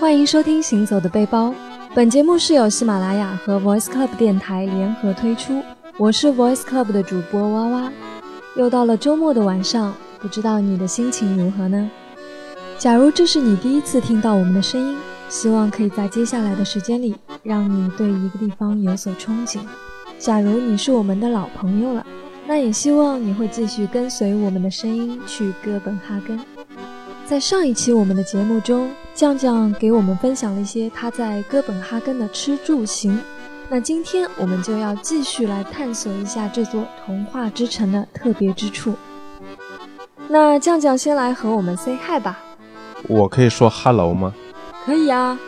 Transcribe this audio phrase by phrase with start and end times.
[0.00, 1.48] 欢迎收听《行走的背包》，
[1.94, 5.62] 本节目是由喜马拉雅和 Voice Club 电台联合推出。
[5.98, 7.92] 我是 Voice Club 的主播哇哇。
[8.56, 11.90] 又到了周末的晚上，不知道你的心情如何呢？
[12.78, 14.96] 假如这是你第一次听到我们的声音，
[15.28, 19.60] 希望可以在接下来的时间里，让你对一个地方有所憧憬。
[20.18, 22.06] 假如你是我们的老朋友了，
[22.50, 26.36] 那也希望你会继续跟随我们的声音去哥本哈根。
[27.24, 33.16] 在上一期我们的节目中，酱酱给我们分享了一些他在哥本哈根的吃住行。
[33.68, 38.94] 那今天我们就要继续来探索一下这座童话之城的特别之处。
[40.26, 42.36] 那酱酱先来和我们 say hi 吧。
[43.06, 44.34] 我可以说 hello 吗？
[44.84, 45.38] 可以啊。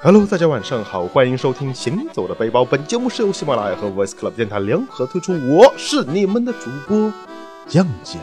[0.00, 2.62] Hello，大家晚上好，欢迎收听《行走的背包》。
[2.64, 7.12] 本节目是由喜马拉雅和 Voice Club 电台联合推出，我是你们的主播
[7.66, 8.22] 酱酱。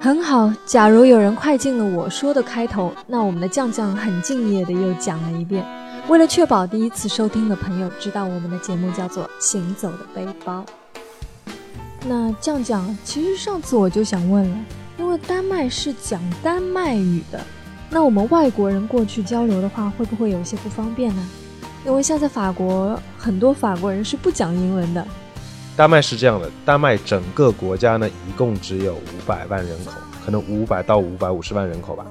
[0.00, 5.64] 很好，假如有人快进了我说的开头，那我们的酱酱很敬业的又讲了一遍。
[6.08, 10.66] 为了确保第一次收听的朋友知道我们的节目叫做《行走的背包》，
[12.04, 14.56] 那酱酱，其实上次我就想问了，
[14.98, 17.40] 因为丹麦是讲丹麦语的，
[17.90, 21.22] 那我们外国人过去交流的话，会不会有一些不方便呢？
[21.86, 25.06] 因为像在法国，很多法国人是不讲英文的。
[25.76, 29.92] 丹麦是这样的，丹麦整个国家呢，一共只有五百万人口，
[30.24, 32.06] 可能五百到五百五十万人口吧。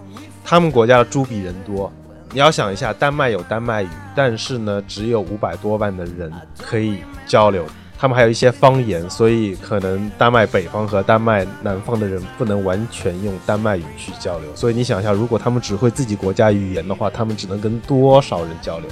[0.45, 1.91] 他们国家的猪比人多，
[2.31, 7.65] 你要想一下，丹麦有丹麦语，但是呢，只有五百多万的人可以交流。
[7.97, 14.49] 他们还有一些方言，所以可能丹麦北方和丹麦南方的人不能完全用丹麦语去交流。
[14.55, 18.89] 所以你想一下，如果他们只会自己国家语言的话，他们只能跟多少人交流？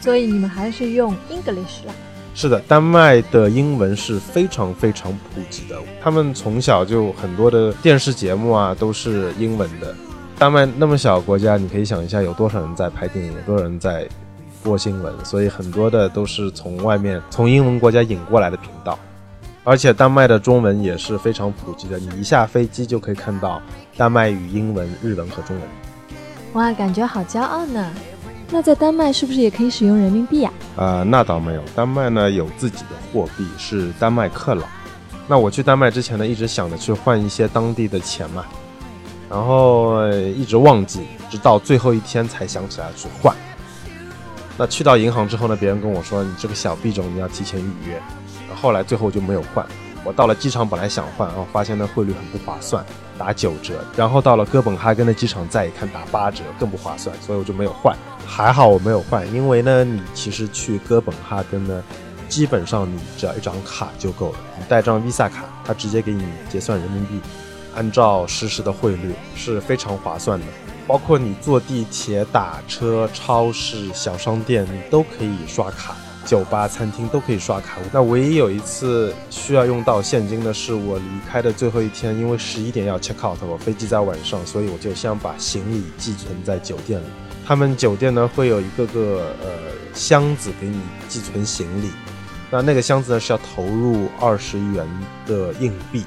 [0.00, 1.94] 所以你们还是用 English 啦。
[2.34, 5.76] 是的，丹麦的英文是非常非常普及的。
[6.02, 9.94] 他们从小就很多的电视节目啊都是英文的。
[10.38, 14.06] 丹麦那么小国家，你可以想一下有多少人在拍电影，有多少人在
[14.62, 18.98] 播新闻，所以很多的都是从外面从英文国家引过来的频道。
[19.64, 23.60] 而且丹麦的中文也是非常普及的，你一下飞机就可以看到
[23.96, 25.68] 丹麦语、英文、日文和中文。
[26.52, 27.92] 哇，感觉好骄傲呢！
[28.48, 30.52] 那在丹麦是不是也可以使用人民币呀？
[30.76, 34.68] 呃，那倒没有，丹麦呢有自己的货币是丹麦克朗。
[35.26, 38.44] 那我去丹麦之前呢，一直想着去换一些当地的钱嘛，
[39.28, 43.34] 然后一直忘记，直到最后一天才想起来去换。
[44.58, 48.00] 那去到银行之后呢，别人跟我说你这个小币种你要提前预约，
[48.54, 49.66] 后来最后就没有换。
[50.02, 52.84] 我到了机场本来想换，然后发现那汇率很不划算，
[53.18, 53.84] 打九折。
[53.96, 57.94] 然后到了哥本哈根的机场再一看，打八折更不划算，所以我就没有换。
[58.24, 61.82] 还好我没有换，因为呢，你其实去哥本哈根呢，
[62.28, 67.20] 基本上你只要一张卡就够了，你带张 Visa 卡，它直接给你结算人民币，
[67.74, 70.46] 按照实时的汇率是非常划算的。
[70.86, 75.96] 包括你坐地铁、打车、超市、小商店，你都可以刷卡。
[76.24, 77.78] 酒吧、餐厅都可以刷卡。
[77.92, 87.04] 那唯一有一次需要用到现金的是我离开的最后一天，因为十一点要 check out，我飞机在晚上，所以我就先把行李寄存在酒店里。
[87.46, 89.48] 他们酒店呢会有一个个呃
[89.94, 91.90] 箱子给你寄存行李，
[92.50, 94.84] 那那个箱子呢是要投入二十元
[95.26, 96.02] 的硬币，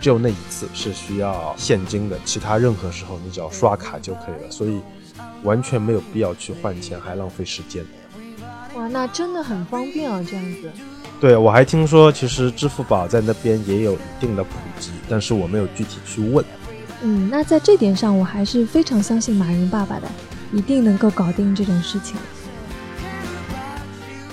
[0.00, 4.80] 只有那一次是需要现金的，其他任何时候你只要刷卡就可以了，所以
[5.42, 7.84] 完全没有必要去换钱，还浪费时间。
[8.74, 10.70] 哇，那真的很方便啊，这样子。
[11.20, 16.44] 对，我还听说，其实支付宝在那边也有一定的普及，但是我没有具体去问。
[17.02, 20.08] 嗯，那在这点上，我还是非常相信马云爸爸的，
[20.52, 22.16] 一定能够搞定这种事情。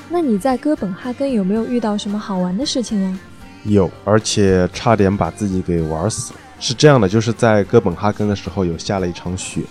[0.10, 3.20] 那你在哥本哈根有没有遇到什么好玩的事情呀？
[3.66, 6.34] 有，而且差点把自己给玩死。
[6.60, 9.62] 是这样的，就是在哥本哈根的时候，有下了一场雪，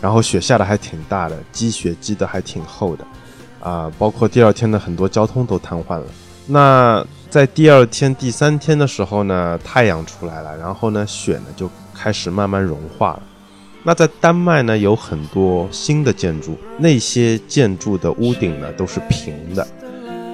[0.00, 3.06] 然后雪下的还挺大的，积雪积的还挺厚的。
[3.60, 6.06] 啊，包括第二天的很多交通都瘫痪了。
[6.46, 13.22] 那在第二天、第三天的时候呢，太阳出来了，然后呢，雪呢就开始慢慢融化了。
[13.84, 19.66] 那在丹麦呢，有很多新的建筑，那些建筑的屋顶呢都是平的，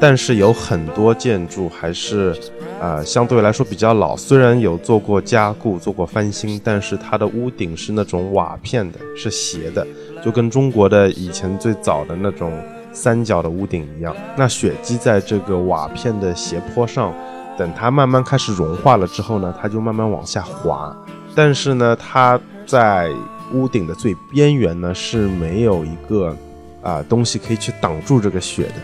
[0.00, 2.34] 但是有很多建筑还是，
[2.80, 4.16] 呃，相对来说比较老。
[4.16, 9.86] 虽然有做过加固、做过翻新，但是它的屋顶是那种瓦片的，是斜的，
[10.24, 12.52] 就跟中国的以前最早的那种。
[12.96, 17.12] 三角的屋顶一样，那雪积在这个瓦片的斜坡上，
[17.58, 20.96] 等它慢慢开始融化了之后呢，它就慢慢往下滑。
[21.34, 23.10] 但是呢，它在
[23.52, 26.36] 屋顶的最边缘呢是没有一个
[26.82, 28.74] 啊东西可以去挡住这个雪的，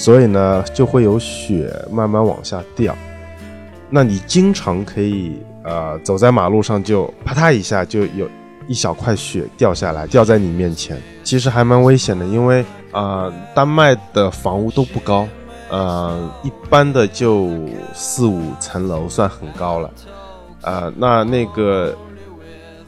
[0.00, 2.96] 所以呢就会有雪慢慢往下掉。
[3.90, 8.26] 那你经常可以呃，走在马路上就啪嗒一下就有
[8.66, 15.28] 一小块雪掉下来，掉在你面前，其实还蛮危险的，因为啊，丹麦的房屋都不高，
[15.68, 17.50] 呃，一般的就
[17.92, 19.90] 四五层楼算很高了，
[20.62, 21.94] 呃，那那个。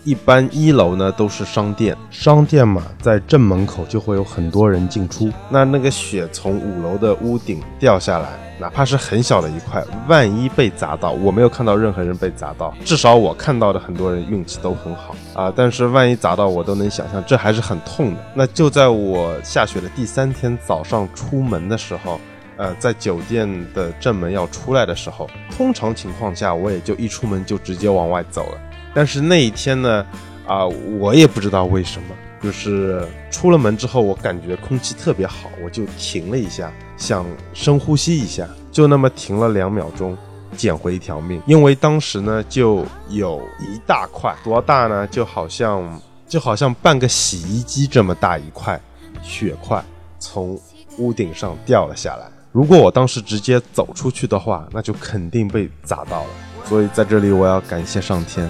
[0.05, 5.31] 一般一楼呢都是商店，商店嘛，在正门口就会有很多人进出。
[5.49, 15.53] 那那个雪从五楼的屋顶掉下来，哪怕是很小的一块，万一被砸到，我没有看到任何人被砸到，至少我看到的很多人运气都很好啊。
[15.55, 18.21] 但是万一砸到，我都能想象，这还是很痛的。
[18.35, 22.21] 那就在我下雪的第三天早上出门的时候，
[22.57, 28.59] 呃，在酒店的正门要出来的时候，通常情况下我也就一出门就直接往外走了。
[28.95, 30.07] 但是那一天呢，
[30.47, 37.25] 啊，我也不知道为什么，就是出了门之后，我感觉空气特别好，我就停了一下，想
[37.55, 40.17] 深呼吸一下，就那么停了两秒钟，
[40.57, 41.41] 捡回一条命。
[41.47, 45.07] 因为当时呢，就有一大块，多大呢？
[45.07, 48.79] 就好像就好像半个洗衣机这么大一块
[49.23, 49.83] 雪块，
[50.19, 50.61] 从
[50.99, 52.27] 屋顶上掉了下来。
[52.51, 56.31] 如果我当时直接走出去的话，那就肯定被砸到了。
[56.67, 58.47] 所以在这里，我要感谢上天。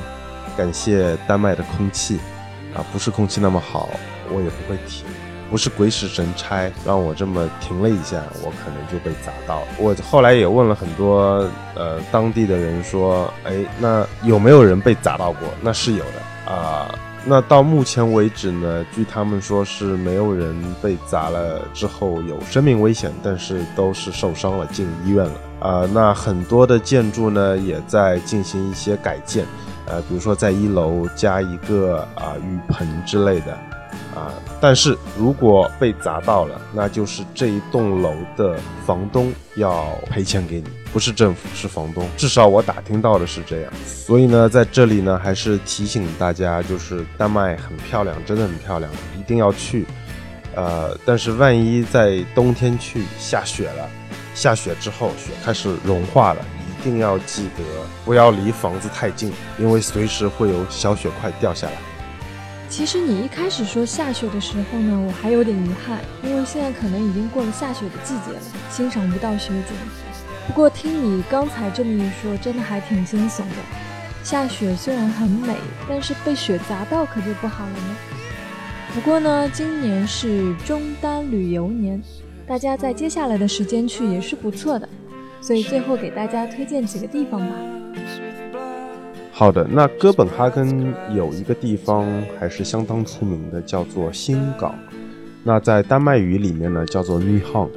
[0.56, 2.18] 感谢丹麦的空气，
[2.74, 3.88] 啊，不是空气那么好，
[4.30, 5.04] 我也不会停。
[5.50, 9.62] 不是鬼使神差让我这么停了一下，我可能就被砸到。
[9.78, 15.48] 我后来也问了很多呃当地的人，说，哎，那有没有人被砸到过？
[15.60, 16.94] 那是有的啊。
[17.26, 25.34] 那到目前为止呢，据他们说是没有人被砸了之后有生命危险，但是都是受伤了，进医院了。
[25.60, 29.44] 啊，那很多的建筑呢也在进行一些改建。
[29.86, 33.52] 呃，比如说在一楼加一个啊雨棚之类的，
[34.14, 42.08] 啊，但是如果被砸到了，那就是这一栋楼的房东要赔钱给你，不是政府，是房东。
[42.16, 43.72] 至少我打听到的是这样。
[43.84, 49.86] 所以呢，在这里呢，还是提醒大家，就是丹麦很漂亮，真的很漂亮，一定要去。
[50.54, 53.88] 呃，但是万一在冬天去下雪了，
[54.34, 56.44] 下雪之后雪开始融化了。
[56.82, 57.62] 一定要记得
[58.04, 61.74] 不要离房子太近，因为随时会有小雪块掉下来。
[62.68, 69.76] 其实你一开始说下雪的时候呢，我还有点遗憾，因为现在可能已经过了下雪的季节了，欣赏不到雪景。
[70.48, 74.24] 不过听你刚才这么一说，真的还挺惊悚的。
[74.24, 75.54] 下雪虽然很美，
[75.88, 77.96] 但是被雪砸到可就不好了呢。
[78.92, 82.02] 不过呢，今年是中单旅游年，
[82.44, 84.88] 大家在接下来的时间去也是不错的。
[85.42, 87.54] 所以最后给大家推荐几个地方吧。
[89.32, 92.06] 好的，那哥本哈根有一个地方
[92.38, 94.72] 还是相当出名的，叫做新港。
[95.42, 97.70] 那在丹麦语里面呢，叫做 n y h a n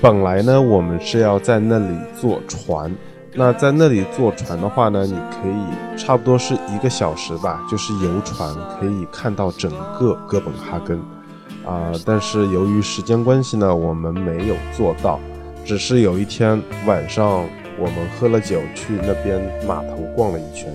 [0.00, 2.94] 本来呢，我们是要在那里坐船。
[3.34, 11.00] 那在那里坐船的话呢，你可以差不多是一个小时吧，就是游船可以看到整个哥本哈根。
[11.64, 15.18] 啊，但是由于时间关系呢，我们没有做到。
[15.64, 17.48] 只是有一天晚上，
[17.78, 20.72] 我们喝了酒，去那边码头逛了一圈。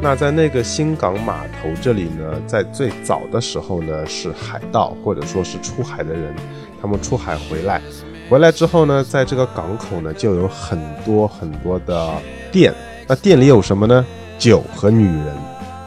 [0.00, 6.34] 那在那个新港码头这里呢，在最早的时候呢，是海盗或者说是出海的人，
[6.80, 7.80] 他们出海回来，
[8.28, 12.10] 回来之后呢，在这个港口呢，就有很多很多的
[12.50, 12.74] 店。
[13.06, 14.04] 那店里有什么呢？
[14.38, 15.26] 酒和女人。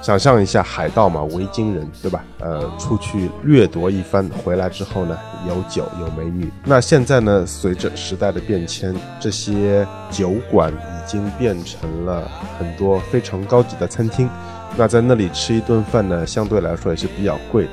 [0.05, 2.23] 想象一下，海盗嘛，维京人，对吧？
[2.37, 6.53] 呃，出去掠夺一番，回来之后呢，有酒有美女。
[6.63, 14.29] 那现在呢，随着时代的变迁，这些酒馆已经变成了很多非常高级的餐厅。
[14.77, 17.71] 那在那里吃一顿饭呢，相对来说也是比较贵的。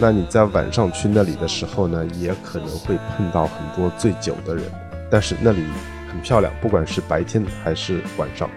[0.00, 4.64] 那你在晚上去那里的时候呢，也可能会碰到很多醉酒的人。
[5.10, 5.62] 但是那里
[6.10, 8.48] 很漂亮，不管是白天还是晚上。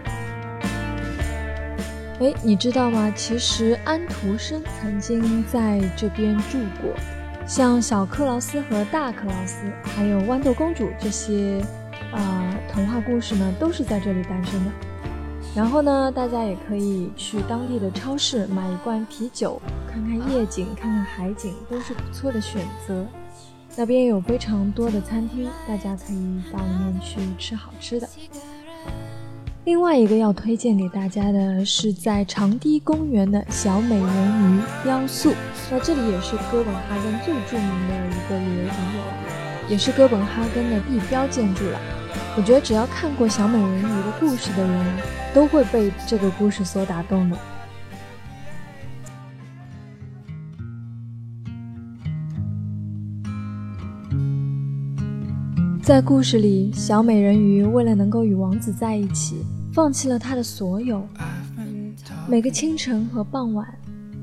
[2.20, 3.14] 哎，你知道吗？
[3.16, 6.92] 其实安徒生曾经在这边住过，
[7.46, 11.62] 像小克劳斯和大克劳斯，还有豌豆公主这些，
[12.12, 14.72] 呃，童话故事呢，都是在这里诞生的。
[15.56, 23.06] 然后呢，大家也可以去当地的超市买一罐啤酒，看看夜景，看看海景，都是不错的选择。
[23.76, 28.10] 那边有非常多的餐厅，大家可以到里面去吃好吃的。
[29.68, 35.34] 另外一个要推荐给大家的是在长堤公园的小美人鱼雕塑，
[35.70, 39.04] 那这里也是哥本哈根最著名的一个旅游景点，
[39.68, 41.78] 也是哥本哈根的地标建筑了。
[42.38, 44.86] 我觉得只要看过小美人鱼的故事的人，
[45.34, 47.38] 都会被这个故事所打动的。
[55.84, 59.44] 在故事里，小美人鱼为了能够与王子在一起。
[59.78, 61.08] 放弃了他的所有，
[62.28, 63.64] 每个清晨和傍晚，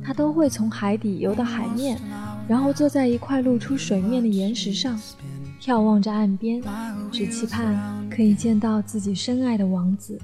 [0.02, 1.96] 他都会从海底游到海面，
[2.48, 5.00] 然后坐在一块露出水面的岩石上，
[5.60, 6.60] 眺望着岸边，
[7.12, 10.18] 只期盼可以见到自己深爱的王子。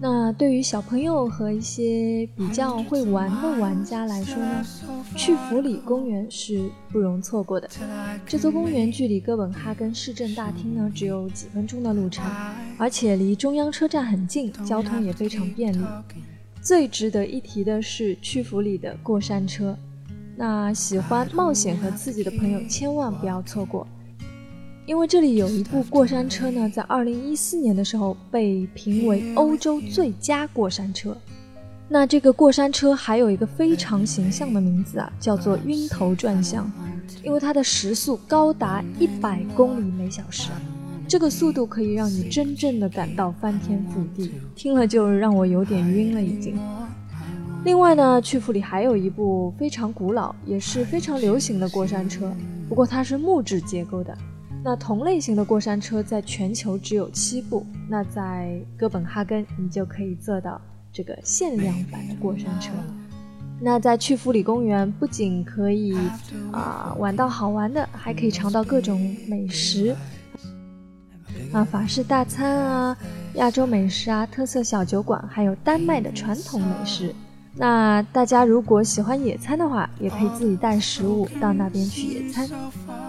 [0.00, 4.64] 那对于小朋友和一些比较会玩的玩家来说呢，
[5.16, 7.68] 去弗里公园是不容错过的。
[8.26, 12.24] 这座公园距离哥本哈根市政大厅呢只有几分钟的路程，
[12.76, 15.82] 而且离中央车站很近，交通也非常便利。
[16.60, 19.76] 最值得一提的是去弗里的过山车，
[20.36, 23.86] 那喜欢冒险和刺激的朋友千万不要错过。
[24.86, 31.16] 因为这里有一部过山车呢，在二零一四年的时候被评为欧洲最佳过山车。
[31.88, 36.70] 那这个过山车还有一个非常形象的名字啊，叫做“晕头转向”，
[37.24, 40.50] 因为它的时速高达一百公里每小时，
[41.08, 46.58] 这个速度可以让你真正的感到翻天覆地，听了就让我有点晕了已经。
[47.64, 52.30] 另外呢，去弗里还有一部非常古老也是非常流行的过山车，
[52.68, 54.16] 不过它是木质结构的。
[54.66, 60.58] 那同类型的过山车在全球只有七部，那在哥本哈根你就可以坐到
[60.90, 62.72] 这个限量版的过山车。
[63.60, 65.94] 那在去弗里公园不仅可以
[66.50, 69.94] 啊玩到好玩的，还可以尝到各种美食
[71.52, 72.96] 啊法式大餐啊、
[73.34, 77.14] 亚洲美食啊、特色小酒馆，还有丹麦的传统美食。
[77.56, 82.48] 那大家如果喜欢野餐的话，也可以自己带食物到那边去野餐。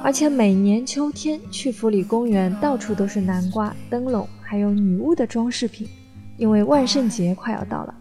[0.04, 5.88] 而且每年秋天去府里公园，到处都是南瓜、灯笼，还有女巫的装饰品，
[6.38, 7.94] 因为万圣节快要到了。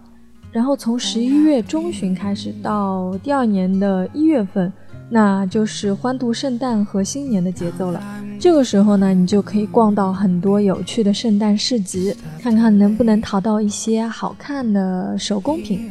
[0.52, 4.70] 然后从十一月中旬开始到第二年的一月份，
[5.08, 8.02] 那就是欢度圣诞和新年的节奏了。
[8.38, 15.90] 这个时候呢，你就可以逛到很多有趣的圣诞市集，看看能不能淘到一些好看的手工品。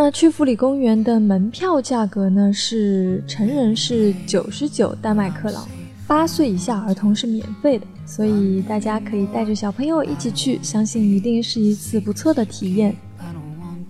[0.00, 2.52] 那去弗里公园的门票价格呢？
[2.52, 5.66] 是成人是九十九丹麦克朗，
[6.06, 12.94] 八岁以下儿童是免费的，所以大家可以带着小朋友一起去，相信一定是一次不错的体验。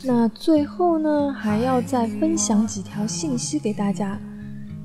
[0.02, 4.18] 那最后呢，还要再分享几条信息给大家。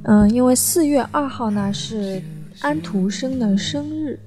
[0.03, 2.21] 嗯，因为四月二号呢是
[2.59, 4.19] 安徒生的生日，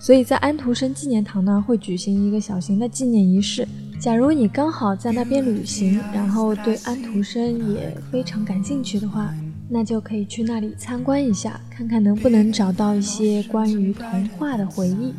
[0.00, 3.64] 所以在安徒生纪念堂呢会举行一个小型的纪念仪式。
[4.00, 9.30] 假如你刚好在那边旅行，然后对安徒生也非常感兴趣的话，
[9.68, 15.12] 那就可以去那里参观一下，看看能不能找到一些关于童话的回忆。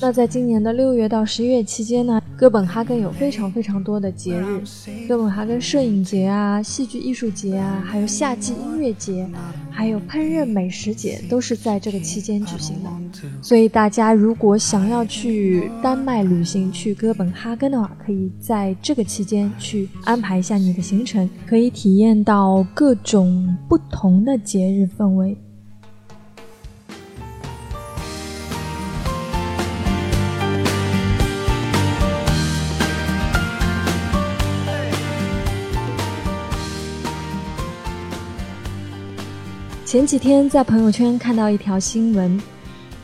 [0.00, 2.18] 那在今年的六月到十一月期间呢？
[2.34, 4.62] 哥本哈根有非常非常多的节日，
[5.06, 9.28] 哥本哈根摄影节啊、戏剧艺术节啊，还有夏季音乐节，
[9.72, 12.90] 还有烹饪美食节，都是在这个期间举行的。
[13.40, 25.36] 所以大家如果想要去丹麦旅行，去哥本哈根的话，可以在这个期间去安排一下你的行程，可以体验到各种不同的节日氛围。
[39.92, 42.40] 前几天在朋友圈看到一条新闻，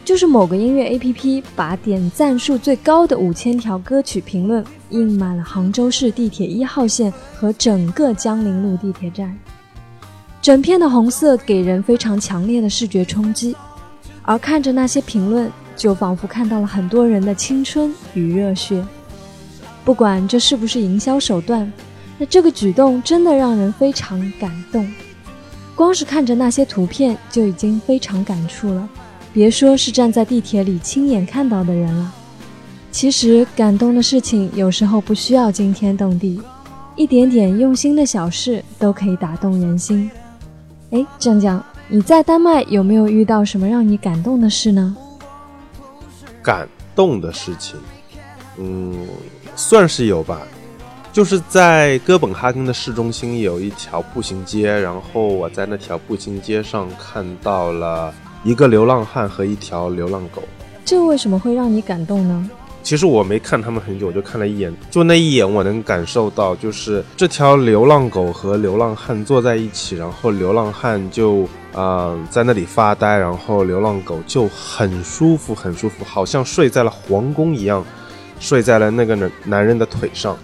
[0.06, 9.38] 就是某个音乐 APP 把点赞数最高的五千条歌曲评论印满了杭州市地铁一号线和整个江陵路地铁站，
[10.40, 13.54] 整片的红色给人非常强烈的视觉冲击，
[14.22, 18.82] 而看着那些评论，就仿佛看到了很多人的青春与热血。
[19.84, 21.70] 不管这是不是营销手段，
[22.16, 24.90] 那这个举动真的让人非常感动。
[25.78, 28.88] 光是看着那些图片就已经非常感触了，
[29.32, 32.12] 别说是站在地铁里亲眼看到的人了。
[32.90, 36.42] 其实感动的事情有时候不需要惊天动地，
[36.96, 40.10] 一点点用心的小事都可以打动人心。
[40.90, 44.96] 哎，酱酱，你在丹麦有没有遇到什么让你感动的事呢？
[46.42, 47.76] 感动的事情，
[48.58, 49.06] 嗯，
[49.54, 50.42] 算是有吧。
[51.12, 60.42] 就是在哥本哈根的市中心有一条步行街，然后我在那条步行街上看到了一个流浪汉和一条流浪狗。
[60.84, 62.48] 这为什么会让你感动呢？
[62.84, 77.84] 其实我没看他们很久，我就看了一眼，就那一眼，我能感受到，就是这条流浪狗和流浪汉坐在一起，然后流浪汉就嗯在那里发呆，然后流浪狗就很舒服，很舒服，好像睡在了皇宫一样，
[78.38, 80.38] 睡在了那个男男人的腿上。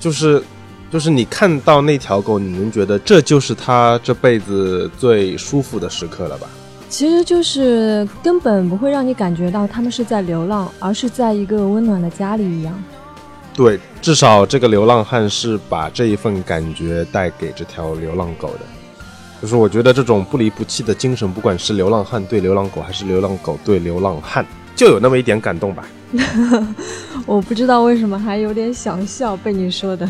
[0.00, 0.42] 就是，
[0.90, 6.48] 就是你看到那条狗，你能觉得这就是它这辈子最舒服的时刻了吧？
[6.88, 12.82] 其实就是根本不会让你感觉到它们是在流浪，而是在一个温暖的家里一样。
[13.54, 18.60] 对，至少这个流浪汉是把这一份感觉带给这条流浪狗的。
[19.40, 25.86] 就是我觉得这种不离不弃的精神，不管是流浪汉对流浪狗，还是流浪狗对流浪汉，就有那么一点感动吧。
[27.26, 30.08] 我不知道为什么还有点想笑，被你说的。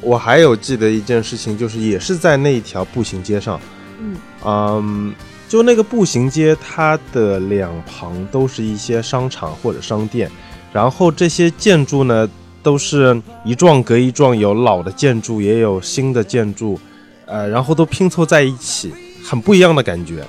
[0.00, 3.60] 我还有记得一件事情，就是也是在那一条步行街上，
[4.00, 5.14] 嗯嗯，
[5.48, 10.30] 就那个步行街，它的两旁都是一些商场或者商店，
[10.72, 12.28] 然后这些建筑呢，
[12.62, 16.78] 都是一幢隔一幢，有老的建筑，也有新的建筑，
[17.26, 18.92] 呃，然后都拼凑在一起，
[19.24, 20.24] 很不一样的感觉。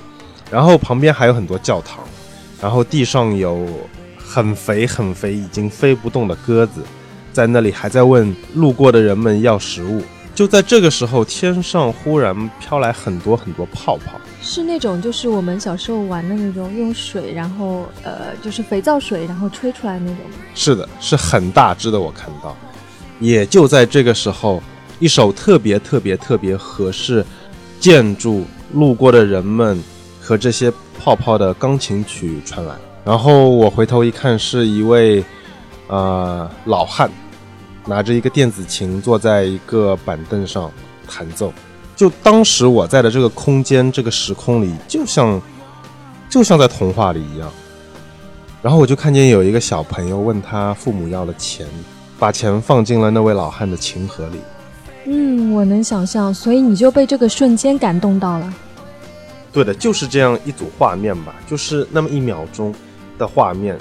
[0.50, 1.98] 然后旁边还有很多教堂，
[2.60, 3.66] 然后地上有
[4.16, 6.82] 很肥很肥、已经飞不动的鸽子，
[7.32, 10.02] 在那里还在问路过的人们要食物。
[10.34, 14.20] 就在这个时候，天上忽然飘来很多很多泡泡。
[14.42, 20.36] 是那种就是我们小时候玩的那种，用水，然后呃，就是肥皂水，然后吹出来那种吗？
[20.54, 22.00] 是的，是很大只的。
[22.00, 22.56] 我看到，
[23.20, 24.60] 也就在这个时候，
[24.98, 27.24] 一首特别特别特别合适
[27.78, 29.80] 建筑路过的人们
[30.20, 32.74] 和这些泡泡的钢琴曲传来。
[33.04, 35.22] 然后我回头一看，是一位
[35.88, 37.10] 呃老汉，
[37.84, 40.70] 拿着一个电子琴，坐在一个板凳上
[41.06, 41.52] 弹奏。
[41.94, 45.40] 就当时我在的这个空间、这个时空里，就像
[46.30, 47.50] 就像在童话里一样。
[48.62, 51.66] 然后我就看见有一个小朋友问他父母要了钱，
[52.18, 54.38] 把钱放进了那位老汉的琴盒里。
[55.06, 58.54] 嗯，我能想象，所以你就被这个瞬间感动到了。
[59.54, 62.74] 对的，就是这样一组画面吧，就是那么一秒钟
[63.16, 63.78] 的画面。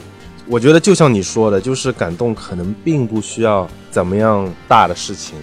[0.47, 5.35] 我觉得就像你说的，就是感动可能并不需要怎么样大的事情，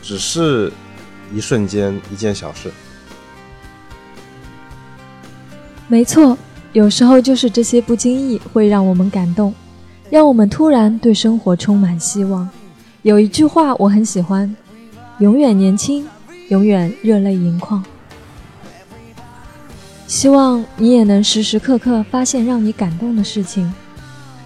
[0.00, 0.70] 只是。
[1.34, 2.70] 一瞬间，一件小事。
[5.88, 6.36] 没错，
[6.74, 9.54] 有时候就是这些不经意会让我们感动，
[10.10, 12.46] 让我们突然对生活充满希望。
[13.00, 14.54] 有一句话我很喜欢：
[15.20, 16.06] 永远年轻，
[16.50, 17.82] 永远热泪盈眶。
[20.12, 23.72] 希望你也能时时刻刻发现让你感动的事情。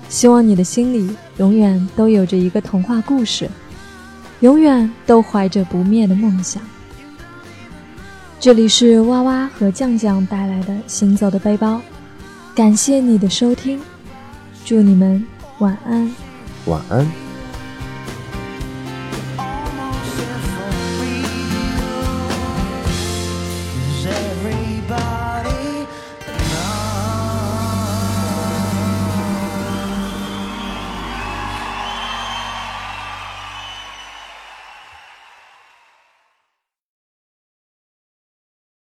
[0.09, 3.51] 希望你的心里永远都有着一个童话故事，
[4.39, 6.63] 永远都怀着不灭的梦想。
[8.39, 11.79] 这里是哇哇和酱酱带来的《行走的背包》，
[12.55, 13.81] 感谢你的收听，
[14.65, 15.27] 祝你们
[15.59, 16.09] 晚安，
[16.67, 17.26] 晚安。